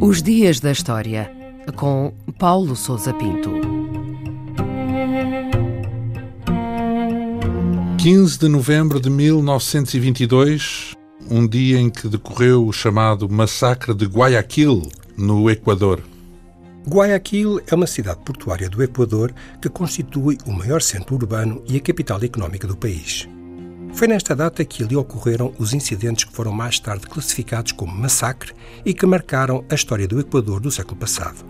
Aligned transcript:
Os 0.00 0.20
Dias 0.20 0.60
da 0.60 0.72
História, 0.72 1.30
com 1.76 2.12
Paulo 2.38 2.74
Souza 2.74 3.14
Pinto. 3.14 3.50
15 7.98 8.38
de 8.38 8.48
novembro 8.48 9.00
de 9.00 9.08
1922, 9.08 10.96
um 11.30 11.46
dia 11.46 11.78
em 11.78 11.88
que 11.88 12.08
decorreu 12.08 12.66
o 12.66 12.72
chamado 12.72 13.28
Massacre 13.28 13.94
de 13.94 14.06
Guayaquil, 14.06 14.82
no 15.16 15.48
Equador. 15.48 16.02
Guayaquil 16.86 17.60
é 17.66 17.74
uma 17.74 17.86
cidade 17.86 18.18
portuária 18.24 18.68
do 18.68 18.82
Equador 18.82 19.32
que 19.60 19.68
constitui 19.68 20.36
o 20.44 20.52
maior 20.52 20.82
centro 20.82 21.14
urbano 21.14 21.62
e 21.68 21.76
a 21.76 21.80
capital 21.80 22.20
económica 22.24 22.66
do 22.66 22.76
país. 22.76 23.28
Foi 23.94 24.08
nesta 24.08 24.34
data 24.34 24.64
que 24.64 24.82
ali 24.82 24.96
ocorreram 24.96 25.52
os 25.58 25.74
incidentes 25.74 26.24
que 26.24 26.32
foram 26.32 26.50
mais 26.50 26.78
tarde 26.80 27.06
classificados 27.06 27.72
como 27.72 27.94
massacre 27.94 28.52
e 28.84 28.94
que 28.94 29.06
marcaram 29.06 29.64
a 29.70 29.74
história 29.74 30.08
do 30.08 30.18
Equador 30.18 30.60
do 30.60 30.70
século 30.70 30.96
passado. 30.96 31.44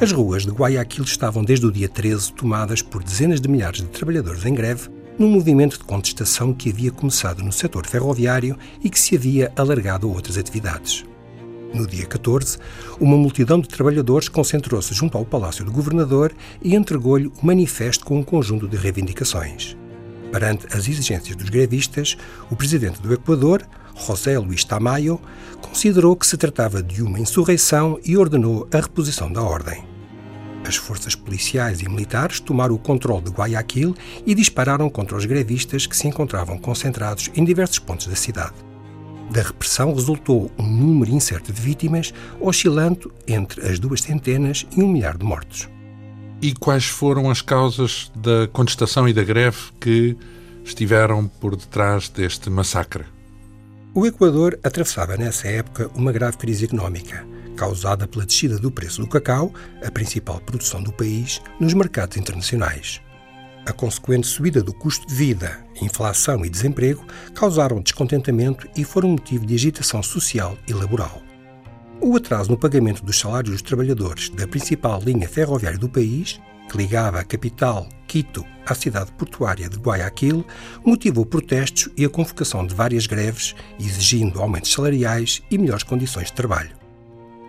As 0.00 0.12
ruas 0.12 0.44
de 0.44 0.52
Guayaquil 0.52 1.04
estavam 1.04 1.44
desde 1.44 1.66
o 1.66 1.72
dia 1.72 1.88
13 1.88 2.32
tomadas 2.32 2.80
por 2.80 3.02
dezenas 3.02 3.40
de 3.40 3.48
milhares 3.48 3.80
de 3.82 3.88
trabalhadores 3.88 4.46
em 4.46 4.54
greve 4.54 4.88
num 5.18 5.28
movimento 5.28 5.76
de 5.76 5.84
contestação 5.84 6.54
que 6.54 6.70
havia 6.70 6.90
começado 6.90 7.42
no 7.42 7.52
setor 7.52 7.86
ferroviário 7.86 8.56
e 8.82 8.88
que 8.88 8.98
se 8.98 9.14
havia 9.14 9.52
alargado 9.54 10.08
a 10.08 10.10
outras 10.10 10.38
atividades. 10.38 11.04
No 11.74 11.86
dia 11.86 12.06
14, 12.06 12.56
uma 12.98 13.16
multidão 13.16 13.60
de 13.60 13.68
trabalhadores 13.68 14.28
concentrou-se 14.28 14.94
junto 14.94 15.18
ao 15.18 15.26
Palácio 15.26 15.64
do 15.64 15.70
Governador 15.70 16.32
e 16.62 16.74
entregou-lhe 16.74 17.26
o 17.26 17.32
manifesto 17.42 18.06
com 18.06 18.18
um 18.18 18.22
conjunto 18.22 18.66
de 18.66 18.78
reivindicações. 18.78 19.76
Perante 20.32 20.66
as 20.66 20.86
exigências 20.86 21.34
dos 21.34 21.48
grevistas, 21.48 22.16
o 22.50 22.56
presidente 22.56 23.00
do 23.00 23.12
Equador, 23.12 23.66
José 23.96 24.38
Luís 24.38 24.64
Tamayo, 24.64 25.20
considerou 25.60 26.16
que 26.16 26.26
se 26.26 26.36
tratava 26.36 26.82
de 26.82 27.02
uma 27.02 27.18
insurreição 27.18 27.98
e 28.04 28.16
ordenou 28.16 28.68
a 28.72 28.76
reposição 28.76 29.32
da 29.32 29.42
ordem. 29.42 29.84
As 30.66 30.76
forças 30.76 31.14
policiais 31.14 31.80
e 31.80 31.88
militares 31.88 32.38
tomaram 32.38 32.74
o 32.74 32.78
controle 32.78 33.24
de 33.24 33.30
Guayaquil 33.30 33.94
e 34.24 34.34
dispararam 34.34 34.88
contra 34.88 35.16
os 35.16 35.24
grevistas 35.24 35.86
que 35.86 35.96
se 35.96 36.06
encontravam 36.06 36.58
concentrados 36.58 37.30
em 37.34 37.44
diversos 37.44 37.78
pontos 37.78 38.06
da 38.06 38.14
cidade. 38.14 38.54
Da 39.30 39.42
repressão 39.42 39.94
resultou 39.94 40.50
um 40.58 40.66
número 40.66 41.12
incerto 41.12 41.52
de 41.52 41.60
vítimas, 41.60 42.12
oscilando 42.40 43.12
entre 43.26 43.66
as 43.66 43.78
duas 43.78 44.00
centenas 44.00 44.66
e 44.76 44.82
um 44.82 44.88
milhar 44.88 45.16
de 45.16 45.24
mortos. 45.24 45.68
E 46.42 46.54
quais 46.54 46.86
foram 46.86 47.28
as 47.28 47.42
causas 47.42 48.10
da 48.16 48.48
contestação 48.48 49.06
e 49.06 49.12
da 49.12 49.22
greve 49.22 49.58
que 49.78 50.16
estiveram 50.64 51.28
por 51.28 51.54
detrás 51.54 52.08
deste 52.08 52.48
massacre? 52.48 53.04
O 53.92 54.06
Equador 54.06 54.58
atravessava 54.64 55.18
nessa 55.18 55.48
época 55.48 55.90
uma 55.94 56.10
grave 56.10 56.38
crise 56.38 56.64
económica, 56.64 57.26
causada 57.56 58.08
pela 58.08 58.24
descida 58.24 58.58
do 58.58 58.70
preço 58.70 59.02
do 59.02 59.08
cacau, 59.08 59.52
a 59.84 59.90
principal 59.90 60.40
produção 60.40 60.82
do 60.82 60.92
país, 60.92 61.42
nos 61.60 61.74
mercados 61.74 62.16
internacionais. 62.16 63.02
A 63.66 63.72
consequente 63.74 64.26
subida 64.26 64.62
do 64.62 64.72
custo 64.72 65.06
de 65.06 65.14
vida, 65.14 65.62
inflação 65.82 66.42
e 66.42 66.48
desemprego 66.48 67.04
causaram 67.34 67.82
descontentamento 67.82 68.66
e 68.74 68.82
foram 68.82 69.10
motivo 69.10 69.44
de 69.44 69.54
agitação 69.54 70.02
social 70.02 70.56
e 70.66 70.72
laboral. 70.72 71.20
O 72.02 72.16
atraso 72.16 72.50
no 72.50 72.56
pagamento 72.56 73.04
dos 73.04 73.18
salários 73.18 73.52
dos 73.52 73.62
trabalhadores 73.62 74.30
da 74.30 74.48
principal 74.48 75.02
linha 75.04 75.28
ferroviária 75.28 75.78
do 75.78 75.88
país, 75.88 76.40
que 76.70 76.78
ligava 76.78 77.20
a 77.20 77.24
capital, 77.24 77.86
Quito, 78.06 78.42
à 78.64 78.74
cidade 78.74 79.12
portuária 79.12 79.68
de 79.68 79.76
Guayaquil, 79.76 80.44
motivou 80.82 81.26
protestos 81.26 81.90
e 81.98 82.04
a 82.04 82.08
convocação 82.08 82.66
de 82.66 82.74
várias 82.74 83.06
greves, 83.06 83.54
exigindo 83.78 84.40
aumentos 84.40 84.72
salariais 84.72 85.42
e 85.50 85.58
melhores 85.58 85.82
condições 85.82 86.28
de 86.28 86.32
trabalho. 86.32 86.74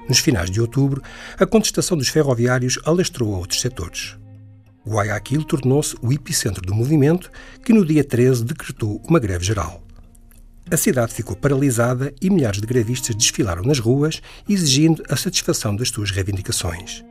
Nos 0.10 0.20
finais 0.20 0.52
de 0.52 0.60
outubro, 0.60 1.02
a 1.40 1.46
contestação 1.46 1.96
dos 1.96 2.10
ferroviários 2.10 2.78
alastrou 2.84 3.34
a 3.34 3.38
outros 3.38 3.62
setores. 3.62 4.18
Guayaquil 4.86 5.46
tornou-se 5.46 5.96
o 6.02 6.12
epicentro 6.12 6.62
do 6.62 6.76
movimento, 6.76 7.32
que 7.64 7.72
no 7.72 7.86
dia 7.86 8.04
13 8.04 8.44
decretou 8.44 9.02
uma 9.08 9.20
greve 9.20 9.46
geral. 9.46 9.82
A 10.72 10.78
cidade 10.78 11.14
ficou 11.14 11.36
paralisada 11.36 12.14
e 12.22 12.30
milhares 12.30 12.62
de 12.62 12.66
grevistas 12.66 13.14
desfilaram 13.14 13.62
nas 13.62 13.78
ruas, 13.78 14.22
exigindo 14.48 15.04
a 15.10 15.18
satisfação 15.18 15.76
das 15.76 15.90
suas 15.90 16.12
reivindicações. 16.12 17.04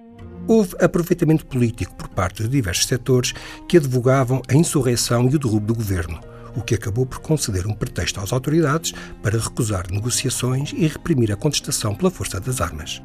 Houve 0.49 0.77
aproveitamento 0.81 1.45
político 1.45 1.95
por 1.95 2.09
parte 2.09 2.43
de 2.43 2.49
diversos 2.49 2.87
setores 2.87 3.35
que 3.69 3.77
advogavam 3.77 4.41
a 4.49 4.55
insurreição 4.55 5.29
e 5.29 5.37
o 5.37 5.39
derrubo 5.39 5.67
do 5.67 5.75
governo, 5.75 6.19
o 6.57 6.63
que 6.63 6.75
acabou 6.75 7.05
por 7.05 7.19
conceder 7.19 7.67
um 7.67 7.75
pretexto 7.75 8.19
às 8.19 8.33
autoridades 8.33 8.95
para 9.23 9.39
recusar 9.39 9.93
negociações 9.93 10.73
e 10.73 10.87
reprimir 10.87 11.31
a 11.31 11.37
contestação 11.37 11.95
pela 11.95 12.11
força 12.11 12.41
das 12.41 12.63
armas. 12.63 13.03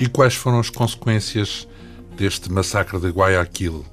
E 0.00 0.08
quais 0.08 0.34
foram 0.34 0.60
as 0.60 0.70
consequências 0.70 1.68
deste 2.16 2.50
massacre 2.50 2.98
de 2.98 3.10
Guayaquil? 3.10 3.84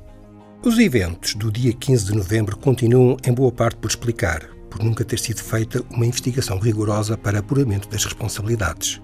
Os 0.64 0.80
eventos 0.80 1.36
do 1.36 1.52
dia 1.52 1.74
15 1.74 2.06
de 2.06 2.16
novembro 2.16 2.58
continuam, 2.58 3.18
em 3.28 3.34
boa 3.34 3.52
parte, 3.52 3.76
por 3.76 3.90
explicar, 3.90 4.57
por 4.78 4.86
nunca 4.86 5.04
ter 5.04 5.18
sido 5.18 5.42
feita 5.42 5.84
uma 5.90 6.06
investigação 6.06 6.60
rigorosa 6.60 7.18
para 7.18 7.40
apuramento 7.40 7.90
das 7.90 8.06
responsabilidades. 8.06 9.02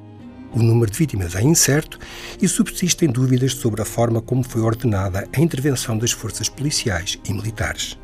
O 0.53 0.61
número 0.61 0.91
de 0.91 0.97
vítimas 0.97 1.34
é 1.34 1.41
incerto 1.41 1.97
e 2.39 2.47
subsistem 2.47 3.09
dúvidas 3.09 3.56
sobre 3.56 3.81
a 3.81 3.85
forma 3.85 4.22
como 4.22 4.44
foi 4.44 4.62
ordenada 4.62 5.28
a 5.35 5.41
intervenção 5.41 5.97
das 5.97 6.12
forças 6.12 6.47
policiais 6.47 7.17
e 7.28 7.33
militares. 7.33 7.97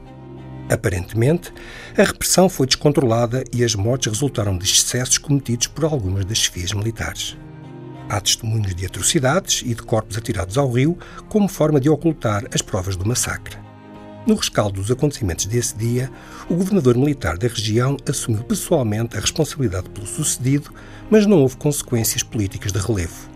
Aparentemente, 0.67 1.53
a 1.95 2.03
repressão 2.03 2.49
foi 2.49 2.65
descontrolada 2.65 3.43
e 3.53 3.63
as 3.63 3.75
mortes 3.75 4.11
resultaram 4.11 4.57
de 4.57 4.65
excessos 4.65 5.19
cometidos 5.19 5.67
por 5.67 5.85
algumas 5.85 6.25
das 6.25 6.39
chefias 6.39 6.73
militares. 6.73 7.37
Há 8.09 8.19
testemunhos 8.19 8.73
de 8.73 8.87
atrocidades 8.87 9.61
e 9.63 9.75
de 9.75 9.83
corpos 9.83 10.17
atirados 10.17 10.57
ao 10.57 10.71
rio 10.71 10.97
como 11.27 11.47
forma 11.47 11.79
de 11.79 11.87
ocultar 11.87 12.45
as 12.51 12.63
provas 12.63 12.95
do 12.95 13.07
massacre. 13.07 13.68
No 14.29 14.35
rescaldo 14.35 14.79
dos 14.79 14.91
acontecimentos 14.91 15.47
desse 15.47 15.75
dia, 15.75 16.07
o 16.47 16.53
governador 16.53 16.95
militar 16.95 17.35
da 17.35 17.47
região 17.47 17.97
assumiu 18.07 18.43
pessoalmente 18.43 19.17
a 19.17 19.19
responsabilidade 19.19 19.89
pelo 19.89 20.05
sucedido, 20.05 20.71
mas 21.09 21.25
não 21.25 21.41
houve 21.41 21.57
consequências 21.57 22.21
políticas 22.21 22.71
de 22.71 22.77
relevo. 22.77 23.27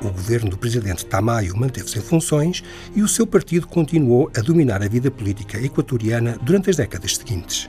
O 0.00 0.08
governo 0.08 0.48
do 0.48 0.56
presidente 0.56 1.04
Tamayo 1.04 1.54
manteve-se 1.54 1.98
em 1.98 2.00
funções 2.00 2.64
e 2.96 3.02
o 3.02 3.08
seu 3.08 3.26
partido 3.26 3.66
continuou 3.66 4.30
a 4.34 4.40
dominar 4.40 4.82
a 4.82 4.88
vida 4.88 5.10
política 5.10 5.60
equatoriana 5.60 6.38
durante 6.40 6.70
as 6.70 6.76
décadas 6.76 7.14
seguintes. 7.18 7.68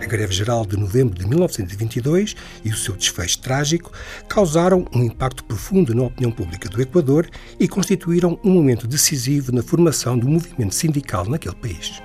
A 0.00 0.06
greve 0.06 0.32
geral 0.32 0.64
de 0.64 0.76
novembro 0.76 1.18
de 1.18 1.26
1922 1.26 2.36
e 2.64 2.70
o 2.70 2.76
seu 2.76 2.94
desfecho 2.94 3.40
trágico 3.40 3.92
causaram 4.28 4.86
um 4.94 5.02
impacto 5.02 5.42
profundo 5.44 5.94
na 5.94 6.04
opinião 6.04 6.30
pública 6.30 6.68
do 6.68 6.80
Equador 6.80 7.28
e 7.58 7.66
constituíram 7.66 8.38
um 8.44 8.50
momento 8.50 8.86
decisivo 8.86 9.52
na 9.52 9.62
formação 9.62 10.18
do 10.18 10.28
movimento 10.28 10.74
sindical 10.74 11.26
naquele 11.26 11.56
país. 11.56 12.00